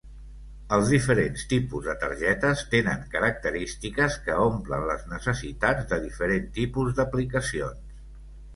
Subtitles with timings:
[0.77, 7.97] Els diferents tipus de targetes tenen característiques que omplen les necessitats de diferents tipus d'aplicacions.